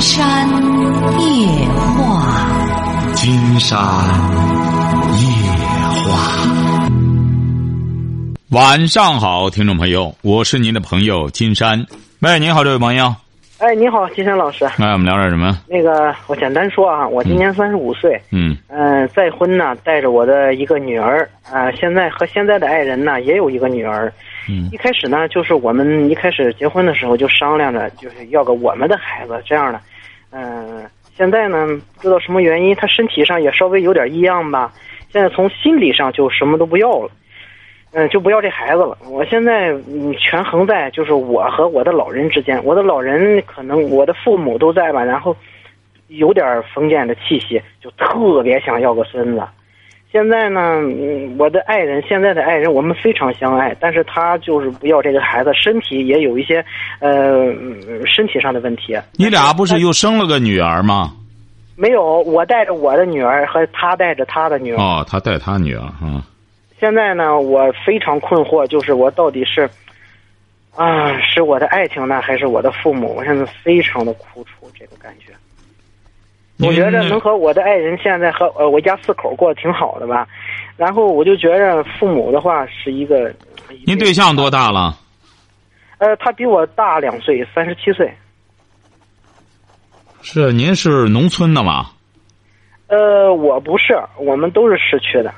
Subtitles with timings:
[0.00, 0.48] 山
[1.18, 3.76] 夜话，金山
[5.18, 5.26] 夜
[6.04, 6.48] 话。
[8.50, 11.84] 晚上好，听众朋友，我是您的朋友金山。
[12.20, 13.12] 喂，您好，这位朋友。
[13.58, 14.64] 哎，你好，金山老师。
[14.76, 15.58] 哎，我们聊点什么？
[15.66, 24.12] 那个，我简单说啊，我今年三十五岁，嗯嗯、再婚呢，带着我的一个女儿，啊、现在和现在的爱人呢，也有一个女儿。
[24.48, 29.80] 嗯一开始呢，就是我们一开始结婚的时候就商量着，就是要个我们的孩子这样的。
[30.30, 30.84] 嗯、
[31.16, 31.66] 现在呢，
[31.96, 34.72] 不知道什么原因，他身体上也稍微有点异样吧。
[35.10, 37.10] 现在从心理上就什么都不要了，
[37.92, 38.96] 嗯、就不要这孩子了。
[39.10, 45.36] 我现在嗯，权衡在就是我和我的老人之间，我的老人可能我的父母都在吧，然后
[46.08, 49.42] 有点封建的气息，就特别想要个孙子。
[50.10, 56.64] 现在呢，嗯，我的爱人，现在的爱人，我们非常相爱，但是他就是不要这个孩子，身体也有一些
[57.00, 58.96] 呃嗯身体上的问题。
[59.18, 61.12] 你俩不是又生了个女儿吗？
[61.76, 64.76] 没有，我带着我的女儿和他带着他的女儿。
[64.78, 66.24] 哦，他带他女儿啊。
[66.80, 69.68] 现在呢，我非常困惑，就是我到底是
[70.74, 73.14] 啊，是我的爱情呢，还是我的父母？
[73.16, 75.32] 我现在非常的苦楚，这个感觉。
[76.60, 80.26] 我觉着能和我的爱人现在和呃我一家四口过得挺好的吧，
[80.76, 83.32] 然后我就觉着父母的话是一个。
[83.86, 84.98] 您对象多大了？
[85.98, 88.12] 呃，他比我大两岁，三十七岁。
[90.22, 91.90] 是您是农村的吗？
[92.88, 95.32] 呃，我不是，我们都是市区的。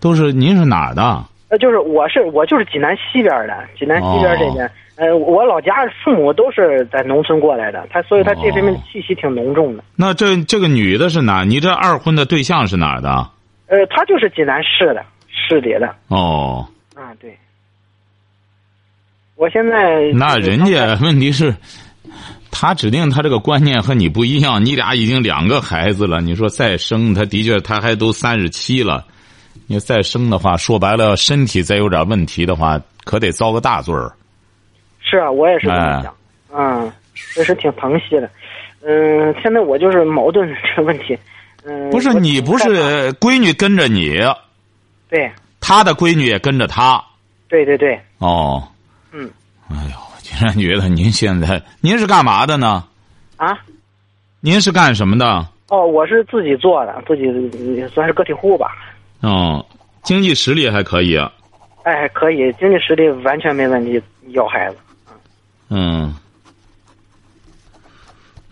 [0.00, 1.24] 都是您是哪儿的？
[1.48, 4.70] 呃，就是我是我就是济南西边的，济南西边这边。
[4.96, 5.72] 呃，我老家
[6.04, 9.82] 父母都是在农村过来的，他所以他这方面气息挺浓重的。
[9.96, 11.44] 那这这个女的是哪？
[11.44, 13.08] 你这二婚的对象是哪儿的？
[13.66, 15.94] 呃，她就是济南市的市里的。
[16.08, 17.34] 哦，啊，对。
[19.34, 21.56] 我现在那人家 问题是，
[22.50, 24.62] 他指定他这个观念和你不一样。
[24.62, 29.06] 你俩已经两个孩子了，你说再生，他的确他还都三十七了，
[29.66, 34.12] 你再生的话，说白了身体再有点问题的话，可得遭个大罪儿。
[35.12, 36.14] 是啊，我也是这哎么想。
[36.54, 38.30] 嗯，确实挺疼惜的。
[38.82, 41.18] 嗯，现在我就是矛盾这个问题。
[41.64, 44.18] 嗯，不是你不是闺女跟着你，
[45.10, 45.30] 对
[45.60, 47.02] 他的闺女也跟着他。
[47.46, 48.66] 对对对，哦，
[49.12, 49.30] 嗯
[49.68, 52.82] 哎呦，我竟然觉得您现在您是干嘛的呢？
[53.36, 53.58] 啊。
[54.40, 55.46] 您是干什么的？
[55.68, 57.24] 哦，我是自己做的，自己
[57.76, 58.72] 也算是个体户吧。
[59.20, 59.64] 哦，
[60.02, 61.14] 经济实力还可以。
[61.16, 61.30] 啊
[61.84, 64.76] 哎，可以，经济实力完全没问题，要孩子。
[65.74, 66.14] 嗯，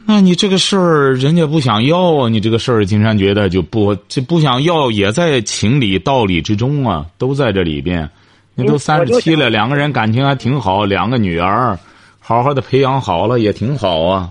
[0.06, 8.08] 那你这个事儿人家不想要啊，你这个事儿金山觉得就不这不想要也在情理道理之中啊，都在这里边。
[8.54, 11.78] 你都嗯三十七了，两个人感情还挺好，两个女儿，
[12.19, 14.31] 好好的培养好了也挺好啊。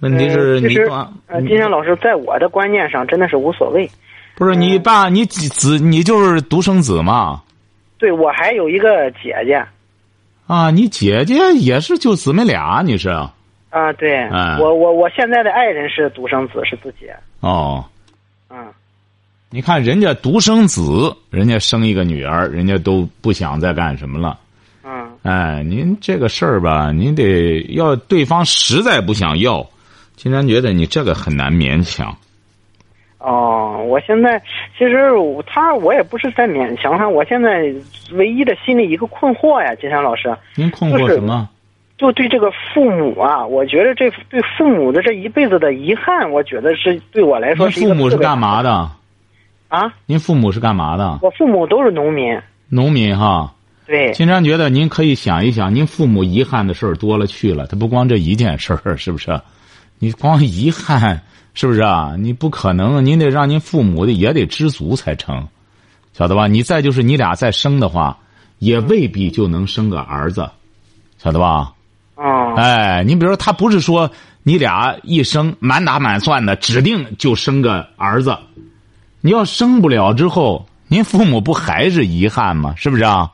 [0.00, 3.90] 问题是你爸，呃，金山老师在我的观念上真的是无所谓。
[4.36, 7.42] 不是你爸，你几子，你就是独生子嘛？
[7.98, 9.64] 对我还有一个姐姐
[10.48, 13.10] 啊，你姐姐也是就姊妹俩，你是？
[13.10, 17.06] 啊，对、哎我我我现在的爱人是独生子，是自己。
[17.40, 17.84] 哦，
[18.48, 18.56] 嗯，
[19.50, 24.38] 你看人家独生子，人家生一个女儿，人家都不想再干什么了。
[24.82, 29.64] 嗯，哎，您这个事儿吧，您得要对方实在不想要，
[30.16, 32.16] 金山觉得你这个很难勉强。
[33.18, 34.40] 哦，我现在
[34.78, 35.10] 其实
[35.46, 37.74] 他我也不是在勉强他，我现在
[38.12, 41.48] 唯一的心里一个困惑呀，金山老师，您困惑什么？
[41.96, 48.88] 就对这个父母啊，我觉得这对父母的这一辈子的遗憾，我觉得是对我来说您是一个特别父母是干嘛的？
[49.66, 49.92] 啊？
[50.06, 51.18] 您父母是干嘛的？
[51.20, 53.52] 我父母都是农民，农民哈。
[53.84, 59.40] 对，金山觉得您可以想一想，您父母遗憾的事儿多了去了，他不光这一件事儿，是不是？
[59.98, 61.22] 你光遗憾
[61.54, 62.14] 是不是啊？
[62.18, 65.46] 你不可能，您得让您父母的也得知足才成，
[66.12, 66.46] 晓得吧？
[66.46, 68.16] 你再就是你俩再生的话，
[68.58, 70.48] 也未必就能生个儿子，
[71.18, 71.72] 晓得吧？
[72.14, 74.10] 哦，哎，你比如说，他不是说
[74.42, 78.36] 你俩一生满打满算的指定就生个儿子，
[79.20, 82.74] 你要生不了之后，您父母不还是遗憾吗？
[82.76, 83.32] 是不是啊？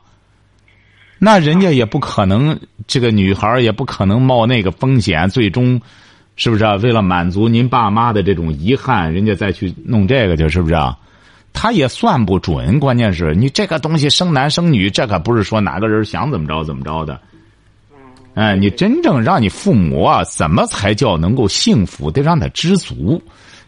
[1.19, 5.81] 那人家也不可能，这个女孩也不可能冒那个风险，最终，
[6.37, 6.75] 是不是啊？
[6.77, 10.99] 为了满足您爸妈的这种遗憾，人家再去弄这个去，是不是啊？
[11.53, 17.21] 他也算不准，关键是你这个东西生男生女，这可不是说哪个人想怎么着怎么着的。
[18.35, 22.11] 哎，你真正让你父母啊，怎么才叫能够幸福？
[22.11, 23.23] 得让他知足。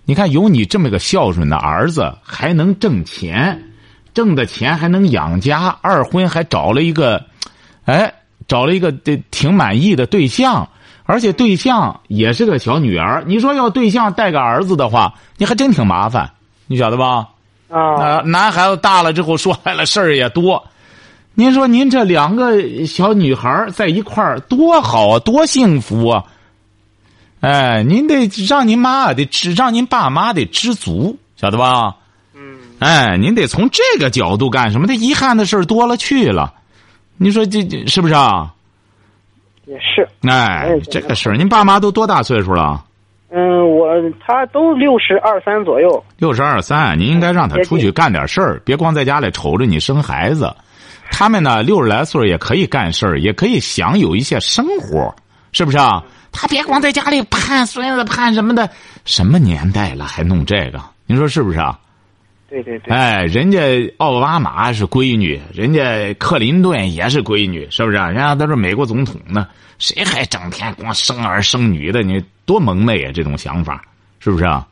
[0.04, 3.62] 你看，有你这么个孝顺的儿子，还能挣钱，
[4.12, 7.24] 挣的钱还能养家，二婚还找了一个，
[7.84, 8.12] 哎，
[8.48, 10.68] 找了一个对挺满意的对象，
[11.06, 13.24] 而且对象也是个小女儿。
[13.26, 16.30] 你说要对象带个儿子的话，你还真挺麻烦，
[16.66, 17.28] 你晓得吧？
[17.68, 20.62] 啊，那男孩子大了之后，说白了事儿也多。
[21.34, 26.24] 您说您这两个小女孩在一块儿多好啊，多幸福啊！
[27.40, 31.96] 哎，您得让您妈得知，让您爸妈得知足，晓得吧？
[32.34, 34.86] 嗯，哎，您得从这个角度干什么？
[34.86, 36.54] 这遗憾的事儿多了去了。
[37.18, 38.54] 你说这这是不是啊？
[39.66, 40.08] 也是。
[40.28, 42.82] 哎，这个事儿，您爸妈都多大岁数了？
[43.28, 43.88] 嗯，我
[44.24, 46.02] 他都六十二三左右。
[46.16, 50.54] 六十二三，您应该让他出去干点事儿，别光在家里瞅着你生孩子。
[51.10, 55.14] 他们呢，六十来岁也可以干事儿，也可以享有一些生活，
[55.52, 56.02] 是不是啊？
[56.32, 58.68] 他别光在家里盼孙子盼什么的，
[59.04, 60.80] 什么年代了还弄这个？
[61.06, 61.78] 您说是不是啊？
[62.62, 62.94] 对对对。
[62.94, 68.06] 哎，人家奥巴马是闺女，人家克林顿也是闺女，是不是啊？
[68.08, 69.46] 人家都是美国总统呢，
[69.78, 72.02] 谁还整天光生儿生女的？
[72.02, 73.12] 你多蒙昧啊！
[73.12, 73.82] 这种想法，
[74.20, 74.66] 是不是啊？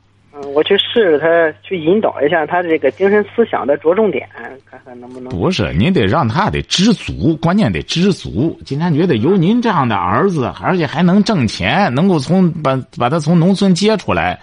[0.55, 4.29] 嗯，我去试着他去引导一下他这个精神思想的着重点，
[4.71, 5.29] 看看能不能。
[5.29, 8.59] 不是，您得让他得知足，关键得知足。
[8.65, 14.39] 今天觉得有您这样的儿子，而且还能挣钱，能够从把把他从农村接出来，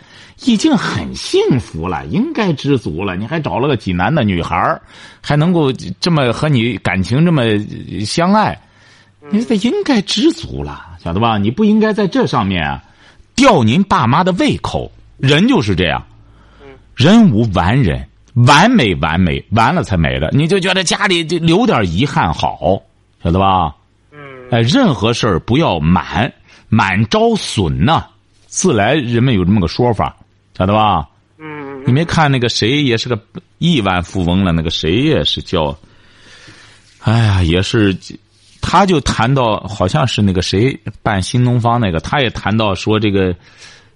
[0.45, 3.15] 已经很幸福了，应该知足了。
[3.15, 4.79] 你还找了个济南的女孩
[5.21, 7.43] 还能够这么和你感情这么
[8.05, 8.59] 相爱，
[9.29, 11.37] 你得应该知足了，晓得吧？
[11.37, 12.83] 你不应该在这上面啊，
[13.35, 14.91] 吊您爸妈的胃口。
[15.21, 16.03] 人就是这样，
[16.95, 20.29] 人无完人，完美完美完了才美的。
[20.31, 22.81] 你就觉得家里就留点遗憾好，
[23.23, 23.75] 晓得吧？
[24.11, 24.19] 嗯。
[24.49, 26.31] 哎，任何事儿不要满，
[26.69, 28.05] 满招损呐。
[28.47, 30.15] 自来人们有这么个说法，
[30.57, 31.07] 晓得吧？
[31.37, 31.83] 嗯。
[31.85, 33.19] 你没看那个谁也是个
[33.59, 34.51] 亿万富翁了？
[34.51, 35.77] 那个谁也是叫，
[36.99, 37.95] 哎呀，也是，
[38.59, 43.35] 他就谈到好像是那个谁办新东方那个，他也谈到说这个。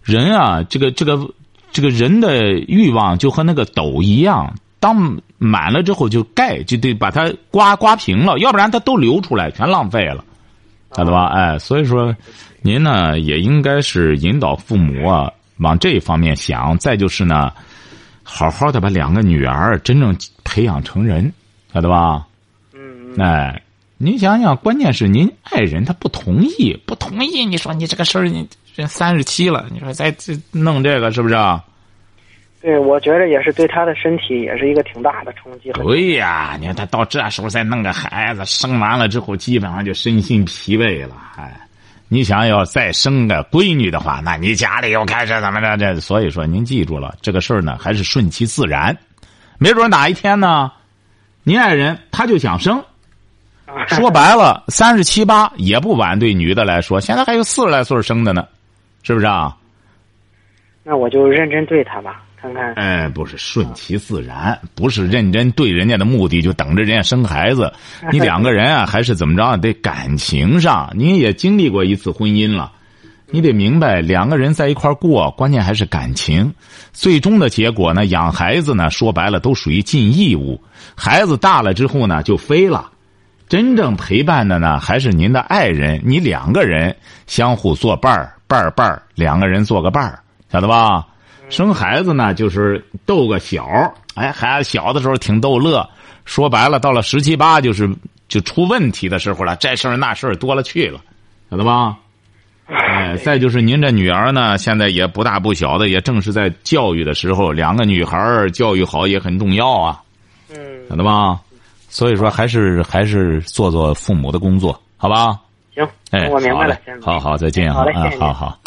[0.05, 1.27] 人啊，这个这个
[1.71, 10.23] 这个人的欲望就和那个斗一样，当满了之后就盖，就得把它刮刮平了，要不然它都流出来，全浪费了，
[10.95, 11.25] 晓得吧？
[11.33, 12.15] 哎，所以说，
[12.61, 17.51] 您呢也应该是引导父母啊往这一方面想，再就是呢，
[18.21, 21.33] 好好的把两个女儿真正培养成人，
[21.73, 22.27] 晓得吧？
[22.75, 23.17] 嗯。
[23.17, 23.59] 哎，
[23.97, 28.47] 您想想，关键是您爱人他不同意，不同意，你说你这个事儿你。
[28.75, 31.63] 这三十七了，你说再这弄这个是不是啊？
[32.61, 35.71] 对，我觉得也是对他的身体也是一个挺大的冲击。
[35.71, 41.15] 对呀，你看他到这时候再弄个孩子，生完了之后基本上就身心疲惫了。
[41.37, 41.57] 哎，
[42.09, 45.77] 你想要再生个闺女的话，那你家里又开始怎么着？
[45.77, 48.97] 这所以说，您记住了这个事儿呢，还是顺其自然。
[49.57, 50.69] 没准哪一天呢，
[51.43, 52.83] 您爱人他就想生。
[53.87, 58.45] 说白了，三十七八也不晚，对女的来说，现在还有四十来岁生的呢。
[59.05, 59.55] 是不是啊？
[60.83, 62.73] 那我就认真对他吧，看看。
[62.73, 67.71] 哎，不是顺其自然，不是认真对人家的目的就等着人家生孩子。
[68.11, 69.55] 你两个人啊，还是怎么着？
[69.57, 72.71] 得感情上，你也经历过一次婚姻了，
[73.27, 76.51] 你得明白，两个人在一块过，关键还是感情。
[76.91, 80.59] 最终的结果呢，养孩子呢，说白了都属于尽义务。
[80.95, 82.91] 孩子大了之后呢，就飞了。
[83.47, 86.01] 真正陪伴的呢，还是您的爱人。
[86.03, 86.95] 你两个人
[87.27, 88.31] 相互作伴儿。
[88.47, 90.19] 伴儿伴儿，两个人做个伴儿，
[90.51, 91.03] 晓得吧？
[91.49, 93.65] 生孩子呢，就是逗个小，
[94.13, 95.83] 哎，孩子小的时候挺逗乐。
[96.25, 97.89] 说白了，到了十七八，就是
[98.27, 101.01] 就出问题的时候了，这事儿那事儿多了去了，
[101.49, 101.97] 晓得吧？
[102.67, 109.99] 哎，再就是您这女儿呢，现在也不大不小的，也正是在教育的时候，两个女孩儿教育好也很重要啊，
[110.51, 110.55] 嗯，
[110.87, 111.39] 晓得吧？
[111.89, 115.39] 所以说，还是还是做做父母的工作，好吧？
[115.73, 116.77] 行，哎，我明白了。
[117.01, 118.57] 好好，再见好嘞，啊，好好。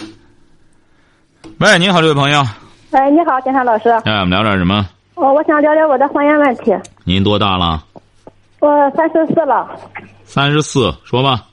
[1.58, 2.40] 喂，你好，这位朋友。
[2.90, 3.90] 哎，你好，金山老师。
[4.04, 4.86] 哎，我们聊点什么？
[5.14, 6.72] 哦，我想聊聊我的婚姻问题。
[7.04, 7.84] 您多大了？
[8.60, 9.68] 我三十四了。
[10.24, 11.46] 三十四，说吧。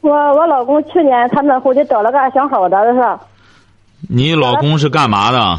[0.00, 3.18] 我我老公去年他们回去找了个相好的，是。
[4.08, 5.58] 你老公是干嘛的？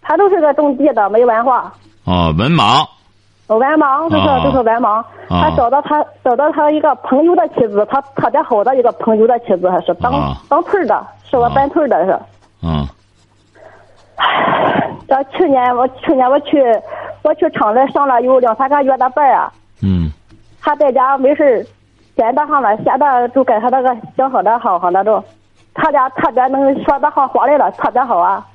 [0.00, 1.72] 他都是个种地的，没文化。
[2.04, 2.86] 哦，文盲。
[3.58, 5.04] 文盲，就是就是文盲。
[5.28, 10.12] 他找到他找到他一个朋友的妻子，他特别好的一个朋友的妻子，还是当
[10.48, 12.18] 当村的，是我本村的是。
[12.62, 12.86] 嗯。
[15.08, 16.62] 这去年我去年我去
[17.22, 19.52] 我去厂里上了有两三个月的班啊。
[19.82, 20.10] 嗯。
[20.60, 21.66] 他在家没事
[22.16, 25.22] 闲的上了，闲的就跟他那个相好的好好的都，
[25.74, 28.46] 他俩特别能说得上话来了，特别好啊。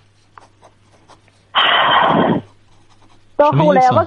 [3.38, 4.06] 到后来我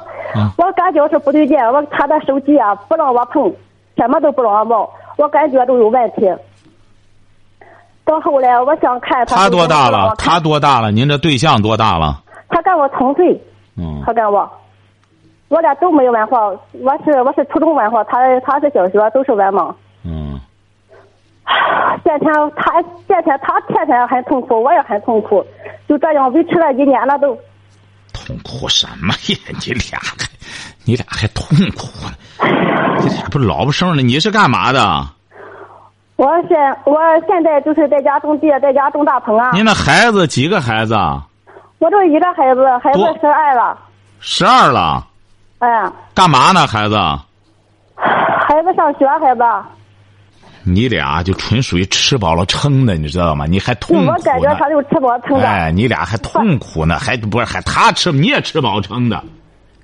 [0.59, 3.51] 我感觉是不对劲，我他的手机啊不让我碰，
[3.97, 6.29] 什么都不让我摸，我感觉都有问题。
[8.05, 9.37] 到后来我想看他。
[9.37, 10.13] 他多大了？
[10.19, 10.91] 他多大了？
[10.91, 12.21] 您这对象多大了？
[12.49, 13.41] 他跟我同岁。
[13.77, 14.03] 嗯。
[14.05, 14.51] 他跟我，
[15.49, 16.49] 我俩都没有文化。
[16.49, 19.73] 我是我是初中文化，他他是小学，都是文盲。
[20.05, 20.41] 嗯。
[22.03, 25.47] 天天他天天他天天很痛苦，我也很痛苦，
[25.87, 27.39] 就这样维持了一年了都。
[28.31, 29.39] 痛苦什么呀？
[29.67, 30.15] 你俩还，
[30.85, 31.45] 你俩还痛
[31.77, 32.15] 苦呢？
[33.01, 34.03] 你俩不老不生了？
[34.03, 35.05] 你是干嘛的？
[36.15, 39.51] 我现我现在就是在家种地，在家种大棚啊。
[39.53, 40.95] 您那孩子几个孩子？
[41.79, 43.77] 我就一个孩子，孩子十二了。
[44.21, 45.05] 十二了。
[45.59, 45.91] 哎。
[46.15, 46.97] 干嘛呢，孩子？
[47.97, 49.43] 孩子上学，孩子。
[50.63, 53.47] 你俩就纯属于吃饱了撑的，你知道吗？
[53.47, 54.13] 你还痛苦呢。
[54.17, 55.49] 我感觉他就吃饱撑的。
[55.49, 59.23] 哎，你俩还痛苦呢，还不是还他吃你也吃饱撑的，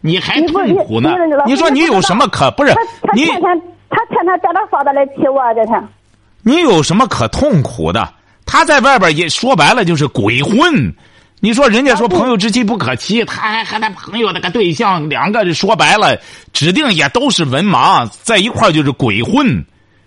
[0.01, 1.15] 你还痛苦呢。
[1.47, 2.75] 你说你有什么可不是？
[3.15, 5.83] 你天天他天天在那发的来气我这天。
[6.43, 8.09] 你有什么可痛苦的？
[8.45, 10.95] 他在外边也说白了就是鬼混。
[11.41, 16.19] 你说人家说朋友之妻不可欺，他还和他朋友那个对象两个说白了，
[16.53, 19.65] 指定也都是文盲，在一块就是鬼混。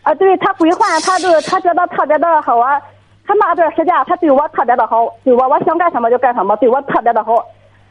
[0.10, 2.82] 啊，对他归还，他就他觉得特别的好啊。
[3.28, 7.36] 他那段时间他对我特别的好，对我我想干什么就干什么，对我特别的好。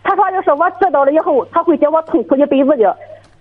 [0.02, 2.96] 他说就是我知道了以后，他会叫我痛苦一辈子的。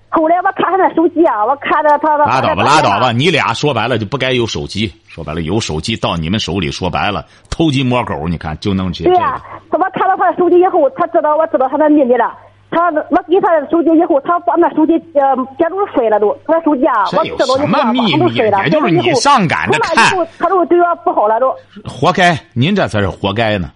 [0.09, 2.15] 后来我看他那手机啊，我看着他。
[2.17, 3.11] 拉倒吧，拉倒吧！
[3.11, 4.93] 你俩说白了就不该有手机。
[5.07, 9.03] 说白了，有手机到你们手里，说白了偷鸡摸狗，你看就弄这。
[9.05, 9.41] 对呀，
[9.71, 12.31] 我看到他的手机以后，他知道我知道他的秘密了。
[12.69, 18.63] 他我给他手机以后，他把那手机呃接住摔了都，那手机啊，我知道以后把都摔了。
[18.65, 19.95] 也就是你上赶着看，
[20.37, 21.55] 他都对我不好了都。
[21.85, 23.71] 活该，您这才是活该呢！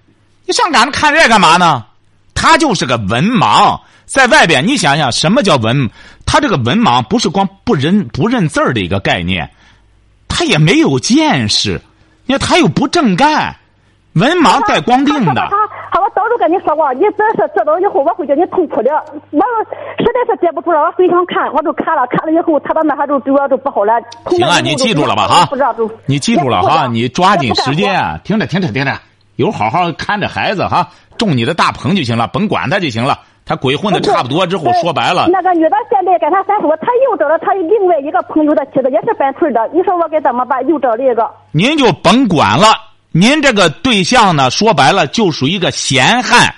[0.45, 1.85] 你上赶着看这干嘛呢？
[2.33, 5.89] 他就是个文盲，在外边你想想什么叫文？
[6.25, 9.49] 他这个文盲不是光不认不认字儿的一个概念，
[10.27, 11.79] 他也没有见识，
[12.25, 13.55] 你看他又不正干，
[14.13, 15.49] 文盲带光腚的。
[16.41, 18.89] 跟你说过，你真是知道以后我会叫你痛苦的。
[19.29, 19.39] 我
[19.99, 23.93] 实在是憋不住了，我非想看，我就看了，看了以后，他到那哈就对我就不好了。
[24.25, 25.47] 行啊，你记住了吧哈？
[26.07, 26.87] 你记住了哈？
[26.87, 28.19] 你抓紧时间啊！
[28.23, 28.91] 听着，听着，听着，
[29.35, 33.19] 有好好看着孩子哈，种你的大棚就行了，甭管他就行了。
[33.45, 39.69] 他鬼混的差不多之后，说白了，那个女的现在跟他三说，他又找了他另外一个朋友的妻子，也是本村的。
[39.73, 40.67] 你说我该怎么办？
[40.67, 41.29] 又找了一个。
[41.51, 42.65] 您就甭管了。
[43.13, 46.53] 您这个对象呢，说白了就属于一个闲汉，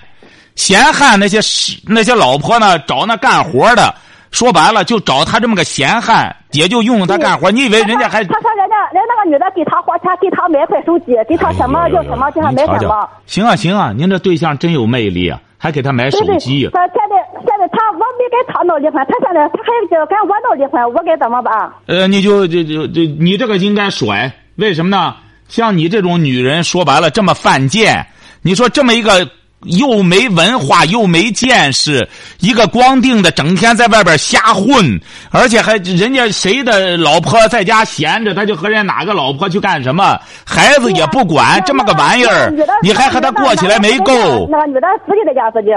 [0.55, 1.39] 闲汉那些
[1.87, 3.93] 那些老婆呢，找那干活的，
[4.29, 7.49] 说白了就找他这么个闲汉，也就用他干活。
[7.49, 8.23] 你以为人家还？
[8.25, 13.09] 他说人家人那个女的给他花钱，给他买块手机，给他什么叫什么，给他买什么？
[13.25, 16.69] 行啊行啊，您这对象真有魅力啊，还给他买手机。
[16.71, 21.71] 他现在现在他我没跟他闹离婚，他现在他还跟我闹离婚，我该怎么办？
[21.87, 25.15] 呃，你就就就就你这个应该甩，为什么呢？
[25.47, 28.05] 像你这种女人，说白了这么犯贱，
[28.41, 29.29] 你说这么一个
[29.63, 32.07] 又没文化又没见识，
[32.39, 34.99] 一个光腚的，整天在外边瞎混，
[35.31, 44.47] 而且还人家谁的老婆在家闲着，他就和人家哪个老婆去干什么，孩子也不管，这么个玩意儿，你还和他过起来没够？
[44.49, 45.69] 那个女的自己在家自己。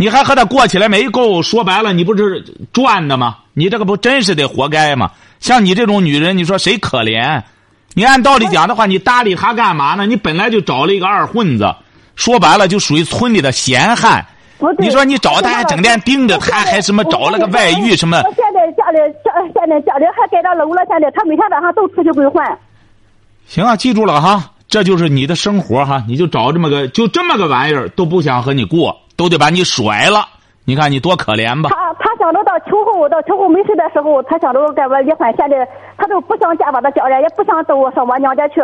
[0.00, 1.42] 你还和他过起来没够？
[1.42, 3.36] 说白了，你不是赚的吗？
[3.52, 5.10] 你这个不真是得活该吗？
[5.40, 7.42] 像你这种女人，你说谁可怜？
[7.94, 10.06] 你按道理讲的话，你搭理他干嘛呢？
[10.06, 11.74] 你本来就找了一个二混子，
[12.14, 14.24] 说白了就属于村里的闲汉。
[14.78, 18.20] 你说你找他还整天盯着他，还什么找了个外遇什么？
[18.34, 22.44] 现在家里家现在家里还盖着楼了，现在他每天晚上都出去鬼混。
[23.46, 30.26] 行啊，记住了哈，这就是你的生活哈，你就找这么个就这么个玩意儿，都不想和你过，都得把你甩了。
[30.64, 31.70] 你看你多可怜吧。
[31.70, 35.34] 他他想着到秋后到秋后没事的时候，他想着跟我离婚。
[35.38, 35.66] 现在
[35.96, 38.56] 他都不想见我的家人，也不想到我上我娘家去。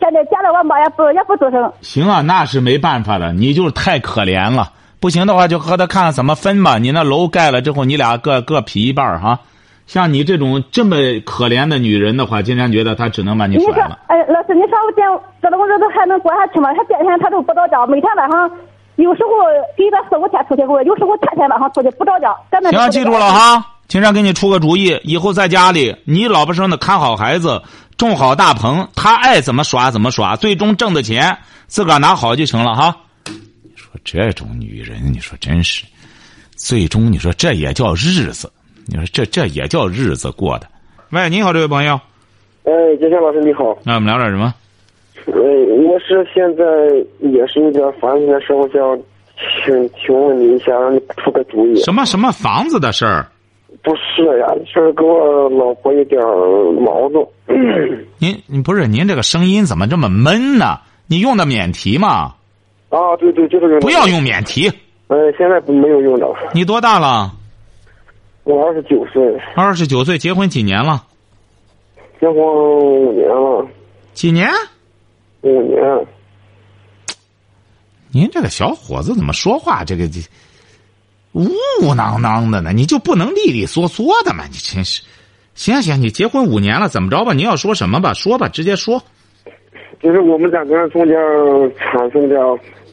[0.00, 1.72] 现在见了我妈也不也不吱声。
[1.82, 4.72] 行啊，那是没办法了，你就是太可怜了。
[4.98, 6.78] 不行的话，就和他看看怎么分吧。
[6.78, 9.38] 你那楼盖了之后，你俩各各劈一半哈。
[9.86, 14.00] 像你这种这么可怜的女人的话，今天觉得他只能把你甩了。
[14.08, 15.02] 哎，老师，你说我这
[15.40, 16.74] 这种日子还能过下去吗？
[16.74, 18.50] 他第二天他都不到家，每天晚上。
[19.02, 19.30] 有时候
[19.76, 22.34] 给他四五天出去过，有时候天天晚上出去不着家。
[22.70, 23.66] 行，记住了哈。
[23.88, 27.60] 青山给你出个主意，以后在家里，你老婆生的看好孩子，
[27.98, 32.96] 种好大棚，他爱怎么耍怎么耍，最终挣的钱自个儿拿好就行了哈。
[33.26, 35.84] 你说这种女人，你说真是，
[36.56, 38.50] 最终你说这也叫日子？
[38.86, 40.66] 你说这这也叫日子过的？
[41.10, 42.00] 喂，你好，这位朋友。
[42.64, 43.76] 哎，金山老师你好。
[43.84, 44.54] 那我们聊点什么？
[45.26, 45.40] 呃，
[45.84, 46.64] 我是现在
[47.20, 48.98] 也是有点烦心的事，我想
[49.64, 51.76] 请请问你一下，让你出个主意。
[51.76, 53.26] 什么什么房子的事儿？
[53.82, 56.20] 不是呀，是跟我老婆有点
[56.80, 57.26] 矛盾。
[58.18, 60.78] 您您不是您这个声音怎么这么闷呢？
[61.06, 62.34] 你用的免提吗？
[62.90, 63.80] 啊，对对，就是用。
[63.80, 64.06] 不要。
[64.06, 64.68] 用免提。
[65.08, 66.26] 呃，现在不没有用的。
[66.54, 67.32] 你多大了？
[68.44, 69.22] 我二十九岁，
[69.54, 71.04] 二十九岁，结婚几年了？
[72.20, 73.66] 结婚五年了，
[74.12, 74.48] 几年？
[75.42, 76.06] 五年。
[78.10, 80.20] 您这个小伙子怎么说话这个这
[81.32, 81.46] 呜
[81.82, 82.72] 呜囊囊的呢？
[82.72, 84.44] 你就不能利利索索的吗？
[84.50, 85.02] 你真是。
[85.54, 87.32] 行行，你结婚五年了，怎么着吧？
[87.32, 88.14] 你要说什么吧？
[88.14, 89.02] 说吧，直接说。
[90.00, 91.14] 就是我们两个人中间
[91.78, 92.36] 产生的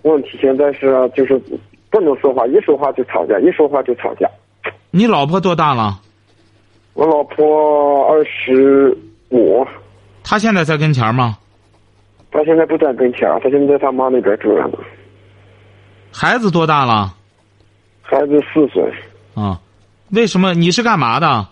[0.04, 1.42] 问题，现在是就是
[1.90, 4.30] 不能说话，一说话就吵架，一说话就吵架。
[4.92, 6.00] 你老婆多大了？
[6.94, 8.98] 我老婆二十
[9.30, 9.66] 五，
[10.24, 11.38] 她现在在跟前吗？
[12.32, 14.78] 她现在不在跟前儿，她现在在他妈那边住着呢。
[16.12, 17.16] 孩子多大了？
[18.02, 18.84] 孩子四岁，
[19.36, 19.60] 啊，
[20.12, 21.48] 为什么你是干嘛的？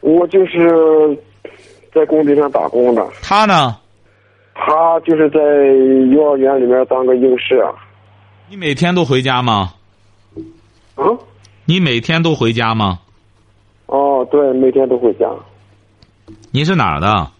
[0.00, 1.18] 我就是
[1.92, 3.76] 在工地上打工的，他呢？
[4.54, 5.40] 他就是在
[6.14, 7.64] 幼儿园里面当个幼师。
[8.48, 9.72] 你每天都回家吗？
[10.94, 11.04] 啊？
[11.64, 13.00] 你每天都回家吗？
[13.86, 15.28] 哦，对，每天都回家。
[16.52, 17.30] 你是哪儿的？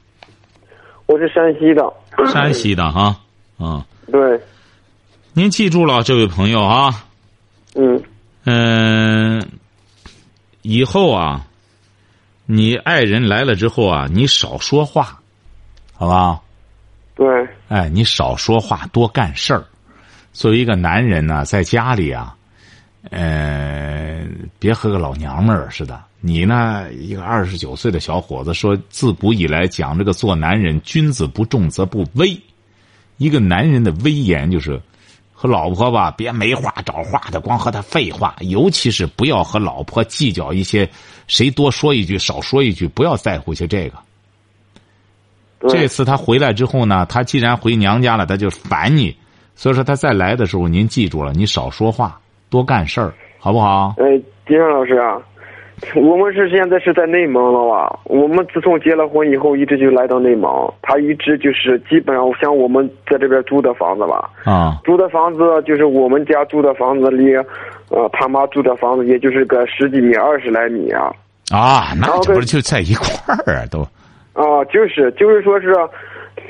[1.08, 1.90] 我是山西的。
[2.30, 3.16] 山西的哈，
[3.58, 4.38] 嗯，对，
[5.32, 7.06] 您记住了，这位朋友啊，
[7.74, 8.02] 嗯
[8.44, 9.48] 嗯、
[10.60, 11.46] 以后啊，
[12.44, 15.18] 你爱人来了之后啊，你少说话，
[15.94, 16.40] 好吧？
[17.14, 17.26] 对，
[17.68, 19.64] 哎，你少说话，多干事儿。
[20.34, 22.36] 作为一个男人呢，在家里啊，
[23.10, 24.26] 呃，
[24.58, 25.98] 别和个老娘们儿似的。
[26.20, 32.36] 你呢，一个二十九岁的小伙子，说自古以来讲这个做男人，君子不重则不威。
[33.18, 34.80] 一个男人的威严就是
[35.32, 38.34] 和老婆吧，别没话找话的，光和他废话。
[38.40, 40.88] 尤其是不要和老婆计较一些
[41.28, 43.98] 谁多说一句少说一句，不要在乎些这个。
[45.68, 49.16] 这次他回来之后呢，他既然回娘家了，他就烦你，
[49.54, 53.94] 所以说他再来的时候，您记住了，你少说话，多干事儿，好不好？
[53.98, 54.04] 哎，
[54.46, 55.18] 金山老师啊，
[55.96, 57.98] 我们是现在是在内蒙了吧？
[58.04, 60.50] 我们自从结了婚以后，一直就来到内蒙。
[60.82, 67.34] 他一直就是基本上像我们在这边租的房子吧，啊，租的房子就是我们家住的房子离，
[67.90, 71.12] 呃，他妈住的房子也就是个十几米、二十来米啊。
[71.50, 73.06] 啊，那不是就在一块
[73.46, 73.64] 儿啊？
[73.70, 73.80] 都
[74.34, 75.74] 啊，就是就是说是，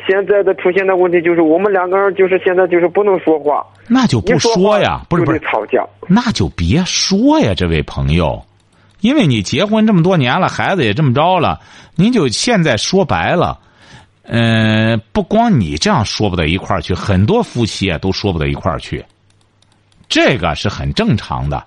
[0.06, 5.86] 现在的出现的问题就是我们两个人就是现在就是不能说话，那就不说呀，不是不是，吵架。
[6.08, 8.42] 那就别说呀，这位朋友，
[9.00, 11.60] 因为你结婚这么多年了，孩子也这么着了，
[11.94, 13.58] 您就现在说白了，
[14.22, 19.04] 嗯、不光你这样说不到一块儿去，很多夫妻啊都说不到一块儿去，
[20.08, 21.64] 这个是很正常的。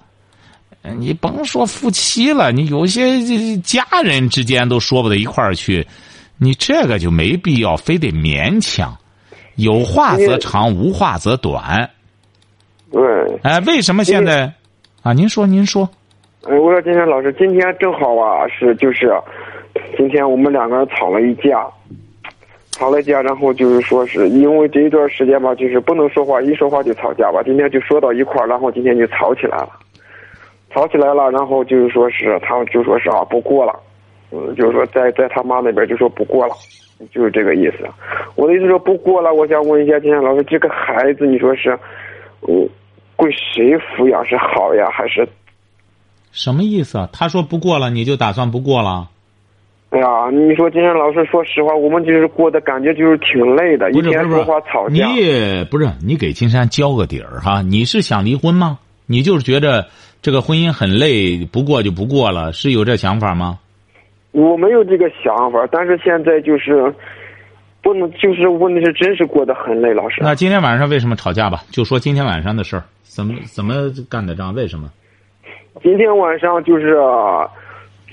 [0.83, 5.87] 呃你甭说夫妻了，你有些家人之间都说不到一块儿去，
[6.37, 8.97] 你这个就没必要非得勉强，
[9.55, 11.87] 有话则长，无话则短。
[12.91, 12.99] 对，
[13.43, 14.51] 哎，为什么现在？
[15.03, 15.87] 啊，您说，您说。
[16.47, 19.13] 哎，我说今天老师，今天正好啊，是就是，
[19.95, 21.67] 今天我们两个人吵了一架，
[22.71, 27.43] 吵了一架，然后就是说是因为这一段时间吧，就是不能说话，一说话就吵架吧。
[27.43, 29.69] 今天就说到一块儿，然后今天就吵起来了，
[30.71, 33.80] 吵起来了，然后就是说是他就说是啊不过了，
[34.32, 36.56] 嗯，就是说在在他妈那边就说不过了，
[37.12, 37.88] 就是这个意思。
[38.34, 41.77] 我的意思说不过了，我想问一下金山老师，这个孩子你说是，
[42.47, 42.67] 嗯，
[43.15, 45.23] 归谁抚养是好呀，还是
[46.31, 47.09] 什么意思啊？
[47.11, 49.09] 他说不过了，你就打算不过了？
[49.89, 55.17] 哎呀，你说金山老师，说实话，我们就是过得感觉就是挺累的，一天说话吵架你。
[55.17, 57.61] 也不是你给金山交个底儿哈？
[57.61, 58.79] 你是想离婚吗？
[59.05, 59.87] 你就是觉着
[60.21, 63.59] 这个婚姻很累，不过就不过了，是有这想法吗？
[64.31, 66.95] 我没有这个想法，但是现在就是
[67.81, 70.21] 不能，就是问题是真是过得很累，老师。
[70.21, 71.63] 那今天晚上为什么吵架吧？
[71.69, 74.53] 就说今天晚上的事儿，怎么怎么干的仗？
[74.53, 74.89] 为什么？
[75.79, 76.95] 今天晚上就是，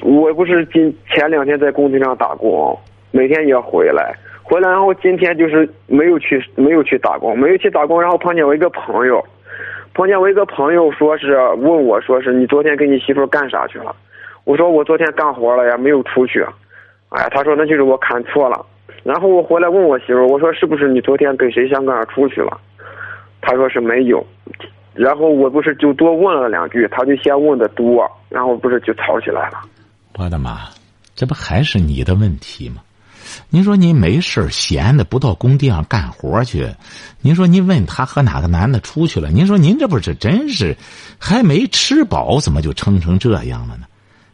[0.03, 2.79] 我不是今前两天在工地上打工，
[3.11, 9.23] 每天也回来，回来然后今天就是没有去没有去打工，没有去打工，然后碰见我一个朋友，
[9.93, 13.95] 碰见我一个朋友说是问我说是你昨天跟你媳妇干啥去了？
[14.45, 16.47] 我说我昨天干活了呀，没有出去。
[17.09, 18.65] 哎，他说那就是我看错了。
[19.03, 22.57] 然后我回来问我媳妇，我说是不是你昨天跟谁香港出去了？
[23.41, 24.25] 他说是没有。
[24.99, 29.61] 然后我不是就多问了两句，他就先问的多，然后不是就吵起来了。
[30.19, 30.63] 我的妈，
[31.15, 32.83] 这不还是你的问题吗？
[33.49, 36.67] 您说您没事闲的不到工地上干活去，
[37.21, 39.31] 您说您问他和哪个男的出去了？
[39.31, 40.77] 您说您这不是真是
[41.17, 43.87] 还没吃饱，怎么就撑成这样了呢？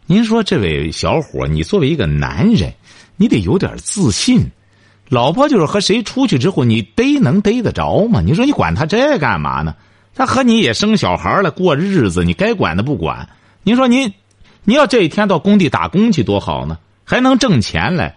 [0.07, 2.72] 您说这位小伙，你作为一个男人，
[3.18, 4.50] 你得有点自信。
[5.11, 8.22] 老婆就是和谁出去之后，你逮能逮得着吗？
[8.22, 9.74] 你说你管他这干嘛呢？
[10.14, 13.29] 他和你也生小孩了，过日子，你该管的不管。
[13.62, 14.12] 您说您，
[14.62, 18.16] 你要这一天到工地打工去多好呢，还能挣钱来。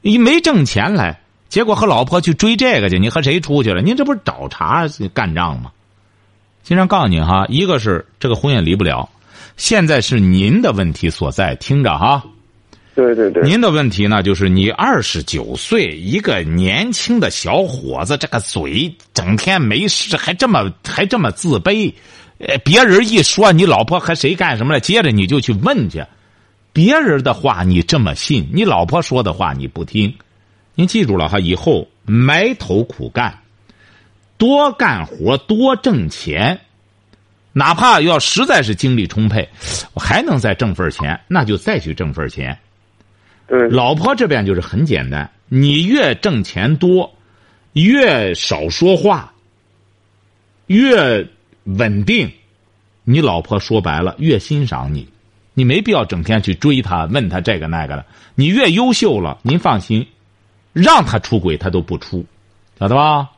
[0.00, 3.82] 你没挣钱来，结果和老婆去追这个去，你和谁出去了？
[3.82, 5.70] 您这不是找茬干仗吗？
[6.62, 9.08] 经常告诉你哈，一个是这个婚也离不了，
[9.56, 12.22] 现在是您的问题所在，听着哈。
[12.98, 21.94] 对对对，您的问题呢，就是你二十九岁，一个年轻的小伙子，这个嘴整天没事，还这么还这么自卑。
[22.38, 26.04] 呃，别人一说你老婆和谁干什么了，接着你就去问去。
[26.72, 30.12] 别人的话你这么信，你老婆说的话你不听。
[30.74, 33.38] 您记住了哈，以后埋头苦干，
[34.36, 36.58] 多干活，多挣钱。
[37.52, 39.48] 哪怕要实在是精力充沛，
[39.94, 42.58] 我还能再挣份钱，那就再去挣份钱。
[43.48, 47.14] 对，老婆这边就是很简单，你越挣钱多，
[47.72, 49.32] 越少说话，
[50.66, 51.26] 越
[51.64, 52.30] 稳定，
[53.04, 55.08] 你老婆说白了越欣赏你，
[55.54, 58.04] 你没必要整天去追她，问她这个那个的。
[58.34, 60.06] 你越优秀了，您放心，
[60.74, 62.26] 让她出轨她都不出，
[62.78, 63.30] 晓得吧？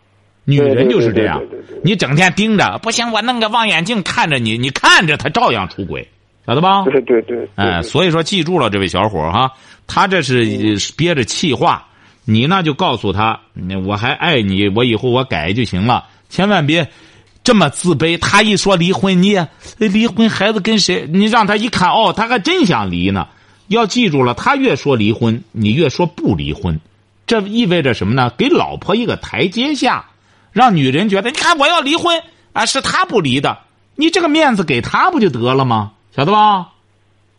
[0.45, 1.41] 女人就是这样
[1.85, 6.09] 你整天盯着，不行，我弄个望远镜看着你，你看着她照样出轨，
[6.47, 6.85] 晓得吧？
[6.85, 9.53] 对对对，对哎，所以说记住了，这位小伙儿哈，
[9.87, 11.87] 他这是呃憋着气话，
[12.25, 16.89] 你呢就告诉他，嗯我还爱你，我以后我改就行了，千万别
[17.45, 18.19] 这么自卑。
[18.19, 21.07] 他一说离婚，你也哎离婚，孩子跟谁？
[21.13, 23.29] 你让他一看，哦，他还真想离呢。
[23.69, 26.81] 要记住了，他越说离婚，你越说不离婚，
[27.27, 28.33] 这意味着什么呢？
[28.37, 30.07] 给老婆一个台阶下，
[30.51, 32.21] 让女人觉得，你看我要离婚
[32.53, 33.59] 啊，是他不离的，
[33.95, 35.93] 你这个面子给他不就得了吗？
[36.13, 36.69] 晓得吧？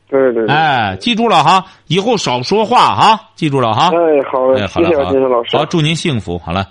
[0.10, 3.88] 对对对，哎，记住了哈，以后少说话哈，记住了哈。
[3.88, 5.57] 哎，好哎，嘞，谢谢好了，好金山老师。
[5.57, 6.38] 好，祝您幸福。
[6.39, 6.67] 好了，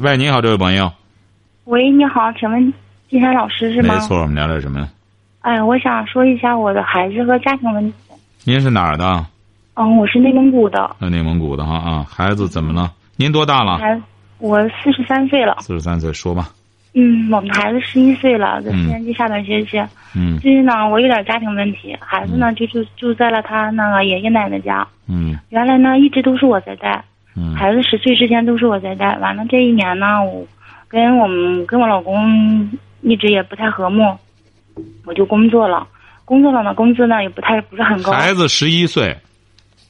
[0.00, 0.90] 喂，你好，这位朋友，
[1.64, 2.72] 喂，你好，请问
[3.10, 3.94] 金山老师是吗？
[3.94, 4.00] 没。
[4.00, 4.88] 错，我们聊点什么呢？
[5.40, 7.98] 哎，我想说一下我的孩子和家庭问题。
[8.44, 9.26] 您是哪儿的？
[9.74, 12.90] 嗯，我是内蒙古的，呃，内蒙古的哈啊，孩子怎么了？
[13.16, 13.76] 您多大了？
[13.76, 14.00] 孩
[14.38, 15.56] 我四十三岁了。
[15.60, 16.48] 四十三岁，说吧。
[16.94, 19.78] 嗯，我们孩子十一岁了，在嗯四年级下半学期。
[20.16, 24.86] 嗯最近呢，我有点家庭问题，孩子呢就住住在了他那个爷爷奶奶家。
[25.08, 27.04] 嗯原来呢一直都是我在带，
[27.36, 29.16] 嗯孩子十岁之前都是我在带。
[29.18, 30.44] 完了这一年呢，我
[30.88, 32.68] 跟我们跟我老公
[33.02, 34.16] 一直也不太和睦，
[35.04, 35.86] 我就工作了。
[36.24, 38.12] 工作了呢，工资呢也不太不是很高。
[38.12, 39.16] 孩子十一岁，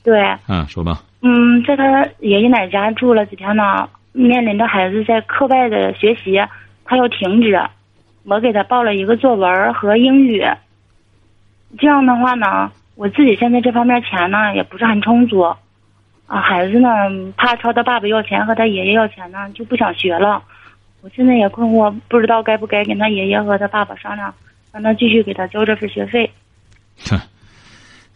[0.03, 1.03] 对，嗯，说吧。
[1.23, 6.41] 嗯，在他爷爷奶奶家住了几天呢，面临着孩子在课外的学习，
[6.91, 7.57] 他要停止，
[8.25, 10.45] 我给他报了一个作文和英语。
[11.79, 15.39] 这样的话呢，我自己现在这方面钱呢也不是很充足，
[16.27, 16.89] 啊，孩子呢
[17.37, 20.43] 怕朝他爸爸要钱和他爷爷要钱呢，就不想学了。
[21.01, 24.35] 我现在也困惑，不知道该不该跟他爷爷和他爸爸商量，
[24.73, 26.29] 让他继续给他交这份学费。
[27.09, 27.21] 哼，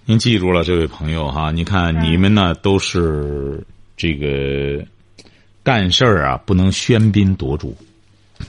[0.04, 3.64] 您记住了，这位朋友哈，你看你们呢都是
[3.96, 4.84] 这个
[5.62, 7.72] 干事儿啊，不能喧宾夺主。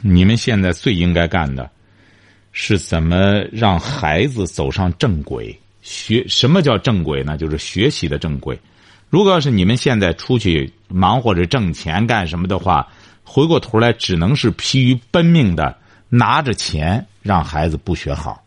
[0.02, 1.70] 你们现在最应该干的，
[2.52, 5.58] 是怎么让孩子走上正轨？
[5.82, 7.38] 学什么叫正轨呢？
[7.38, 8.60] 就是学习的正轨。
[9.10, 12.88] 如果要是你们现在出去忙活着挣钱干什么的话，
[13.24, 15.78] 回过头来只能是疲于奔命的
[16.10, 18.44] 拿着钱让孩子不学好。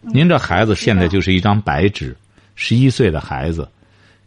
[0.00, 2.16] 您这孩子现在就是一张白纸，
[2.54, 3.68] 十一岁的孩子，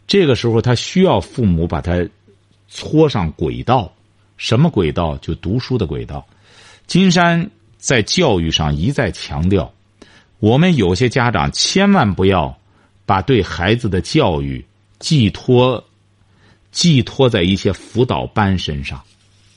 [0.06, 2.06] 这个时候他需要父母把他
[2.68, 3.92] 搓上轨道，
[4.36, 5.16] 什么轨道？
[5.18, 6.24] 就读书的轨道。
[6.86, 9.72] 金山在教育上一再强调，
[10.38, 12.56] 我们有些家长千万不要
[13.06, 14.64] 把对孩子的教育
[14.98, 15.82] 寄托
[16.70, 19.00] 寄托在一些辅导班身上，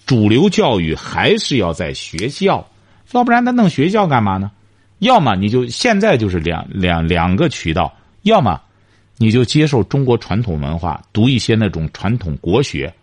[0.05, 2.65] 主流教育还是要在学校，
[3.11, 4.51] 要不然他弄学校干嘛呢？
[4.99, 8.59] 要么你就现在就是两两两个渠道，要么
[9.17, 12.93] 你就接受中国传统文化，读一些那种传统国学，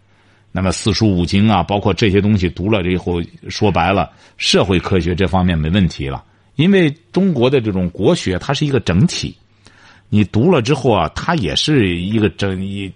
[0.57, 6.23] 那么四书五经啊，包括这些东西读了以后，说白了，社会科学这方面没问题了。
[6.55, 9.37] 因为中国的这种国学，它是一个整体，
[10.09, 12.89] 你读了之后啊，它也是一个整，一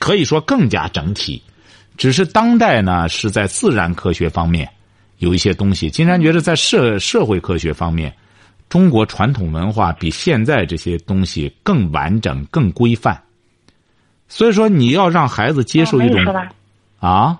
[0.00, 1.40] 可以说更加整体。
[1.96, 4.68] 只是当代呢，是在自然科学方面
[5.18, 5.88] 有一些东西。
[5.88, 8.12] 金山觉得在社社会科学方面。
[8.68, 13.16] 中国传统文化比现在这些东西更完整、更规范，
[14.26, 16.18] 所以说你要让孩子接受一种
[17.06, 17.38] 啊，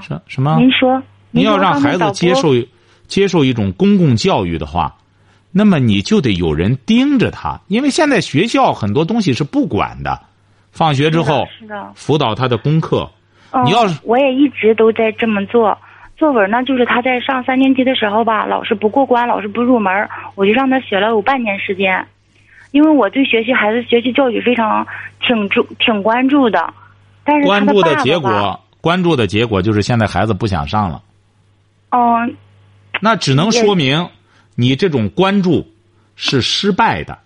[0.00, 0.56] 什什么？
[0.58, 2.54] 您说，你要让孩子接受
[3.06, 4.94] 接受一种公共教育的话，
[5.52, 10.20] 那么你就得有人盯着他，因为现在学校很多东西是不管的，
[10.72, 13.10] 放学之后是的辅导他的功课，
[13.52, 15.76] 嗯你要是我也一直都在这么做。
[16.16, 22.06] 作文呢，就是他在上三年级的时候吧，老师不过关，老师不入门，我就让他学了有半年时间。
[22.70, 24.86] 因为我对学习孩子学习教育非常
[25.20, 26.72] 挺注挺关注的，
[27.24, 31.02] 但是他关注的结果，关注的结果就是现在孩子不想上了，
[31.90, 32.16] 哦，
[33.00, 34.08] 那只能说明
[34.54, 35.66] 你这种关注
[36.16, 37.18] 是失败的。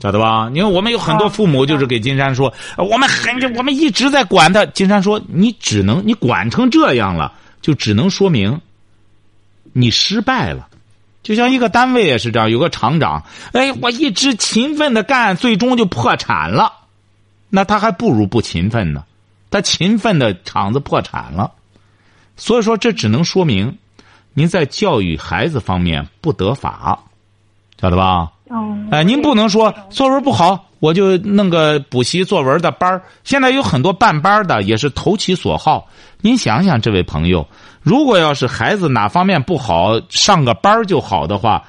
[0.00, 0.48] 晓得吧？
[0.54, 4.64] 因为，我们有很多哦父母就是给金山说，呃我们很，我们一直在管他。
[4.66, 8.60] 金山说，你只能你管成这样了，就只能说明
[9.72, 10.68] 你失败了。
[11.24, 16.72] 就像一个单位也是这样，有个厂长，哎，我一直勤奋的干，最终就破产了，
[17.50, 19.04] 那他还不如不勤奋呢。
[19.50, 21.50] 他勤奋的厂子破产了，
[22.36, 23.78] 所以说这只能说明
[24.34, 26.98] 您在教育孩子方面不得法，
[27.80, 28.30] 晓得吧？
[28.50, 35.88] 嗯，哎，您不能说作文不好，我就弄个补习作文的班儿现在有很多办班的，也是投其所好。
[36.20, 37.46] 您想想，这位朋友，
[37.80, 41.64] 如果要是孩子哪方面不好，上个班儿就好的话，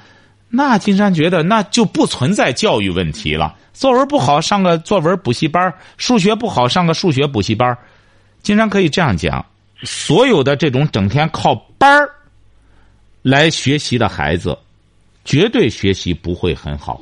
[0.50, 3.56] 那金山觉得那就不存在教育问题了。
[3.72, 7.78] 作文不好，上个作文补习班；数学不好，上个数学补习班儿。
[8.42, 9.44] 金山可以这样讲：
[9.82, 12.10] 所有的这种整天靠班儿
[13.22, 14.58] 来学习的孩子，
[15.24, 17.00] 绝对学习不会很好。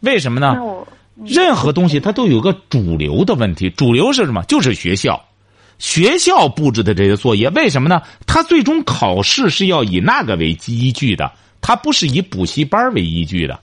[0.00, 0.56] 为什么呢
[1.26, 4.42] 任何东西它都有个主流的问题，主流是什么？
[4.44, 5.22] 就是学校，
[5.78, 8.02] 学校布置的这些作业，为什么呢？
[8.26, 13.58] 它最终考试是要以那个为依据的，它不是以补习班为依据的，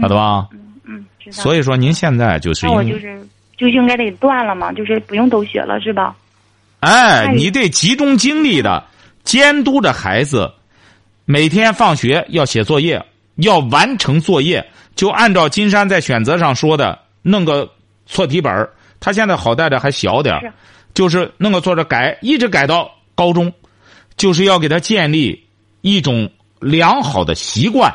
[0.00, 0.48] 晓得吧？
[0.84, 1.36] 嗯知道。
[1.36, 6.16] 所以说，您现在就是那我因为就是就应该得断了嘛，就是不用都学了是吧？
[6.80, 8.84] 哎，哎你得集中精力的
[9.24, 10.52] 监督着孩子，
[11.24, 13.04] 每天放学要写作业，
[13.36, 17.70] 要完成作业，就按照金山在选择上说的，弄个
[18.06, 20.52] 错题本儿他现在好带的还小点
[20.94, 23.52] 就是弄个做着改，一直改到高中，
[24.16, 25.44] 就是要给他建立
[25.80, 26.28] 一种
[26.62, 27.94] 良好的习惯。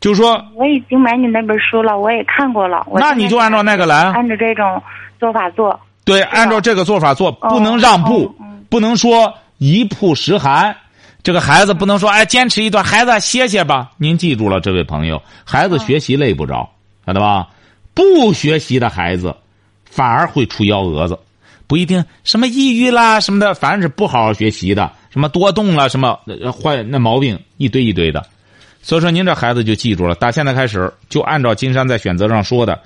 [0.00, 2.84] 就是说，我已经买你那本书了，我也看过了。
[2.94, 4.12] 那你就按照那个来啊。
[4.14, 4.82] 按照这种
[5.18, 5.78] 做法做。
[6.04, 10.76] 对，按照这个做法做，哦不能让步，哦嗯不能说一曝十寒。
[11.22, 13.92] 这个孩子不能说哎，坚持一段，孩子歇歇吧。
[13.96, 16.68] 您记住了，这位朋友，孩子学习累不着，
[17.06, 17.46] 晓得吧？
[17.94, 19.36] 不学习的孩子，
[19.84, 21.16] 反而会出幺蛾子，
[21.68, 26.18] 不一定什么抑郁啦什么的，反正是不好好学习的，什么多动了什么
[26.50, 28.26] 坏那毛病一堆一堆的。
[28.82, 32.82] 所以说，您这孩子就记住了，打现在开始就按照金山在选择上说的，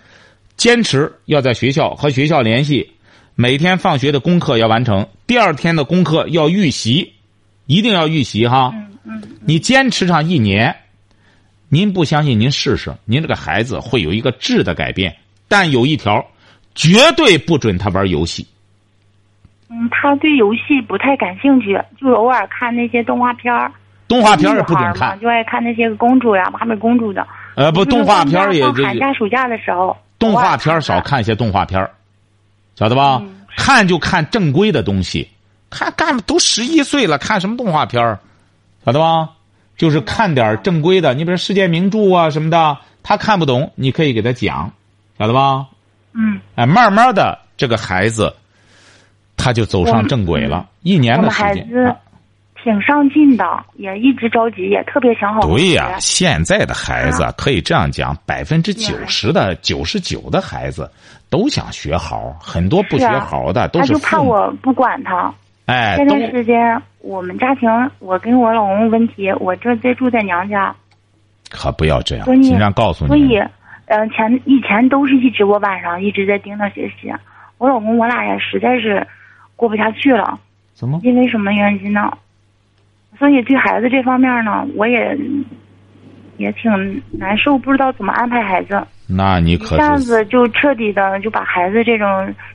[0.59, 2.91] 坚持要在学校和学校联系，
[3.35, 7.15] 每天放学的功课要完成，第二天的功课要预习，
[7.65, 8.73] 一定要预习哈。
[8.75, 10.77] 嗯嗯，你坚持上一年，
[11.69, 15.17] 您不相信您试试，您这个孩子会有一个质的改变。
[15.49, 16.23] 但有一条，
[16.75, 18.47] 绝对不准他玩游戏。
[19.68, 23.70] 嗯，他对游戏不太感兴趣，就偶尔看那些动画片儿。
[24.09, 27.26] 动画片儿也不准看，就爱看那些公主呀、芭比公主的。
[27.57, 31.20] 呃，不，动画片儿也寒假暑假的时候，动画片儿少看。
[31.20, 31.90] 一些动画片儿
[32.76, 33.18] 晓得吧？
[33.22, 35.26] 嗯看就看正规的东西，
[35.70, 38.18] 看干都十一岁了，看什么动画片儿
[38.85, 39.31] 晓得吧？
[39.79, 44.70] 就是看点正规的，你比如世界名著啊什么的，他看不懂，你可以给他讲，
[45.18, 45.66] 晓得吧？
[46.12, 48.35] 嗯，哎，慢慢的，这个孩子
[49.47, 51.47] 他就走上正轨了，一年的时间。
[51.47, 51.97] 孩子啊
[52.65, 60.91] 挺上进的，也一直着急，也特别想好好对呀、学现在的孩子可以这样讲，百分之九十的、九十九的孩子
[61.31, 64.21] 都想学好，很多不学好的都他就怕。
[64.21, 65.33] 我不管他。
[65.67, 70.75] 哎，这段时间我们家庭，我跟我老公问题，我这在住在娘家，
[71.49, 72.25] 可不要这样。
[72.25, 73.39] 所以经常告诉你，所以，
[73.87, 77.13] 嗯、前以前都是一直我晚上一直在盯他学习，
[77.59, 79.07] 我老公我俩也实在是
[79.57, 80.38] 过不下去了，
[80.75, 81.01] 怎么？
[81.03, 82.12] 因为什么原因呢？
[83.19, 85.19] 所以对孩子这方面呢，我也
[86.37, 88.87] 也挺难受，不知道怎么安排孩子。
[89.09, 92.07] 那你可是下子就彻底的就把孩子这种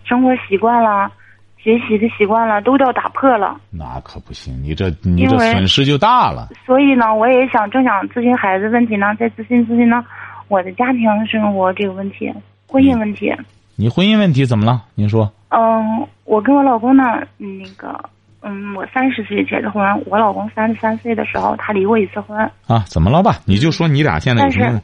[0.04, 1.12] 生活习惯了、
[1.58, 3.60] 学习的习惯了都要打破了。
[3.72, 6.50] 那可不行，你这你这损失就大了。
[6.66, 10.06] 所以呢，我也想正想咨询孩子问题呢，再咨询咨询呢
[10.48, 12.32] 我的家庭生活这个问题、
[12.68, 13.34] 婚姻问题。
[13.78, 14.84] 你婚姻问题怎么了？
[14.94, 18.04] 您说嗯，我跟我老公呢，嗯那个，
[18.42, 22.38] 嗯，我三十岁结的婚，我老公三十三岁的时候他离过一次婚，
[22.68, 22.84] 啊？
[22.88, 23.36] 怎么了吧？
[23.46, 24.82] 你就说你俩现在有什么？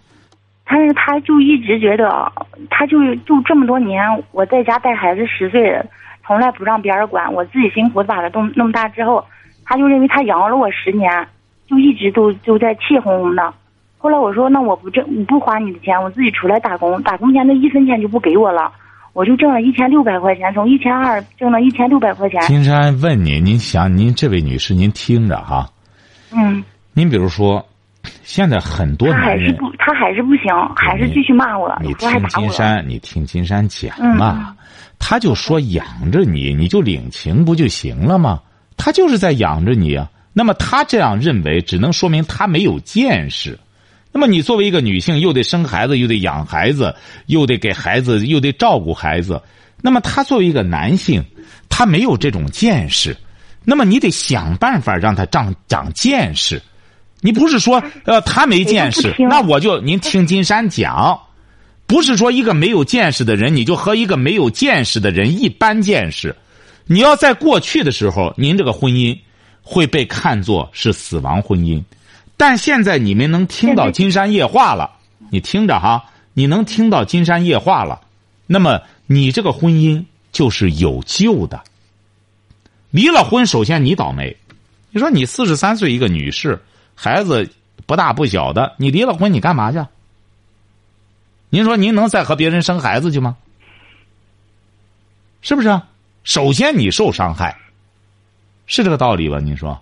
[0.70, 2.30] 但是他就一直觉得，
[2.70, 4.04] 他就就这么多年
[4.34, 5.82] 我在家带孩子十岁，
[6.26, 9.24] 从来不让别人管，我自己辛苦的把他弄那么大之后，
[9.64, 11.26] 他就认为他养了我十年，
[11.66, 13.54] 就一直都就在气哄哄的。
[13.98, 18.70] 后来我说，那我不挣不花你的钱，我自己出来打工，打工钱他一分钱就不给我了。
[19.18, 22.40] 我就挣了一千六百块钱，从一千二挣了一千六百块钱。
[22.44, 25.68] 金山问你，您想，您这位女士，您听着哈，
[26.32, 27.68] 嗯，您比如说，
[28.22, 32.08] 现在很多他男人，还是不，他还是不行，还是继续骂我，你听。
[32.28, 34.56] 金山，你听金山讲嗯嘛，
[35.00, 38.40] 他就说养着你，你就领情不就行了吗？
[38.78, 40.08] 他就是在养着你啊。
[40.32, 43.58] 那么他这样认为，只能说明他没有见识。
[44.18, 46.96] 那么你作为一个女性，又得生孩子，又得养孩子，
[47.28, 49.40] 又得给孩子，又得照顾孩子。
[49.80, 51.24] 那么他作为一个男性，
[51.70, 53.16] 他没有这种见识。
[53.64, 56.60] 那么你得想办法让他长长见识。
[57.22, 61.20] 你不是说呃他没见识那我就您听金山讲，
[61.86, 66.36] 不是说一个没有见识的人，你就和一个没有见识的人一般见识。
[66.88, 69.16] 你要在过去的时候，您这个婚姻
[69.62, 71.84] 会被看作是死亡婚姻，
[72.38, 74.92] 但现在你们能听到金山夜话了，
[75.32, 78.00] 你听着哈，你能听到金山夜话了，
[78.46, 81.64] 那么你这个婚姻就是有救的。
[82.92, 84.38] 离了婚，首先你倒霉。
[84.92, 86.64] 你说你四十三岁一个女士，
[86.96, 87.50] 孩子
[87.86, 89.84] 不大不小的，你离了婚你干嘛去？
[91.50, 93.36] 您说您能再和别人生孩子去吗？
[95.42, 95.88] 是不是啊？
[96.24, 97.58] 首先你受伤害，
[98.66, 99.40] 是这个道理吧？
[99.40, 99.82] 您说？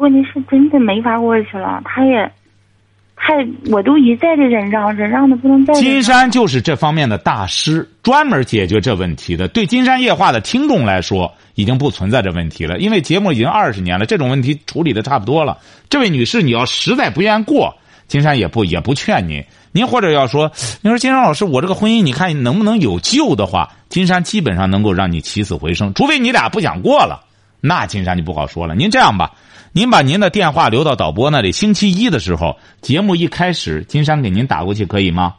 [0.00, 2.32] 问题是真的没法过去了，他也，
[3.14, 5.74] 他也我都一再的忍让，忍让的不能再。
[5.74, 9.46] 金山就是这方面的大师，专门解决这问题的。
[9.48, 15.58] 对金山夜话的听众来说，已经不存在这问题了，因为节目已经二十年了，这种问题处理的差不多了。
[15.90, 17.76] 这位女士，你要实在不愿意过，
[18.08, 19.44] 金山也不也不劝您。
[19.72, 27.20] 您或者要说，您说金山老师，我这个婚姻，你看能不能有救的话，金山基本上能够让你起死回生，除非你俩不想过了，
[27.60, 28.74] 那金山就不好说了。
[28.74, 29.30] 您这样吧，
[29.72, 35.34] 您把您的电话留到导播那里，星期一的时候节目一开始，金山给您打过去，可以吗？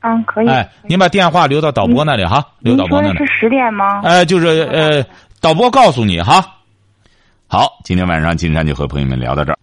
[0.00, 0.48] 嗯，可以。
[0.48, 3.18] 哎，您把电话留到导播那里哈，留您导播那里。
[3.18, 4.00] 是十点吗？
[4.02, 5.04] 哎，就是呃，
[5.40, 6.56] 导播告诉你哈。
[7.48, 9.58] 好，今天晚上金山就和朋友们聊到这儿。